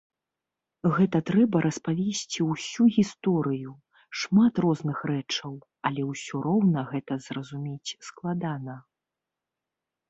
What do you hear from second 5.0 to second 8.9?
рэчаў, але ўсё роўна гэта зразумець складана.